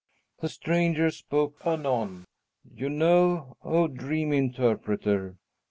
The 0.39 0.49
stranger 0.49 1.11
spoke 1.11 1.61
anon: 1.63 2.25
"You 2.73 2.89
know, 2.89 3.55
O 3.63 3.87
Dream 3.87 4.33
Interpreter!" 4.33 5.37